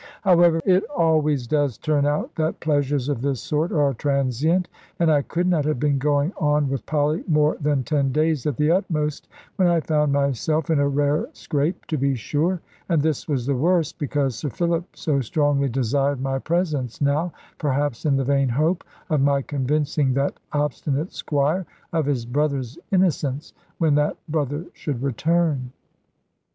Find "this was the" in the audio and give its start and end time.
13.03-13.53